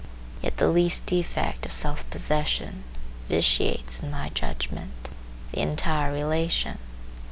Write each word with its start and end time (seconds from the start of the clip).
Yet 0.41 0.57
the 0.57 0.67
least 0.67 1.05
defect 1.05 1.63
of 1.63 1.71
self 1.71 2.09
possession 2.09 2.85
vitiates, 3.27 3.99
in 3.99 4.09
my 4.09 4.29
judgment, 4.29 5.09
the 5.51 5.61
entire 5.61 6.11
relation. 6.11 6.79